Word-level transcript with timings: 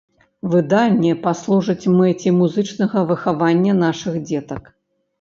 Выданне 0.53 1.11
паслужыць 1.25 1.89
мэце 1.99 2.27
музычнага 2.41 3.07
выхавання 3.13 3.81
нашых 3.87 4.21
дзетак. 4.29 4.63